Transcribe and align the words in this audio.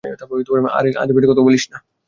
আরে 0.77 0.89
আজেবাজে 1.01 1.27
কথা 1.27 1.45
বলিস 1.47 1.63
না! 1.71 1.77